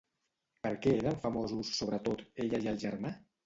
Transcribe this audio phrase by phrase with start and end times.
[0.67, 3.17] Per què eren famosos sobretot ella i el germà?